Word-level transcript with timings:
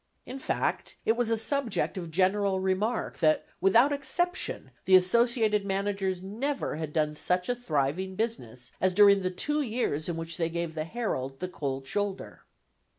In 0.25 0.39
fact, 0.39 0.95
it 1.05 1.15
was 1.15 1.29
a 1.29 1.37
subject 1.37 1.95
of 1.95 2.09
general 2.09 2.59
remark, 2.59 3.19
that, 3.19 3.45
without 3.59 3.93
exception, 3.93 4.71
the 4.85 4.95
associated 4.95 5.63
managers 5.63 6.23
never 6.23 6.77
had 6.77 6.91
done 6.91 7.13
such 7.13 7.47
a 7.47 7.53
thriving 7.53 8.15
business 8.15 8.71
as 8.81 8.93
during 8.93 9.21
the 9.21 9.29
two 9.29 9.61
years 9.61 10.09
in 10.09 10.17
which 10.17 10.37
they 10.37 10.49
gave 10.49 10.73
the 10.73 10.85
Herald 10.85 11.39
the 11.39 11.47
cold 11.47 11.85
shoulder. 11.85 12.41